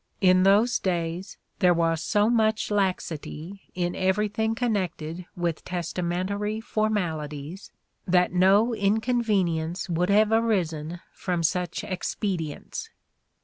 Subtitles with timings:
[0.31, 7.71] In those days there was so much laxity in everything connected with testamentary formalities
[8.07, 12.89] that no inconvenience would have arisen from such expedients.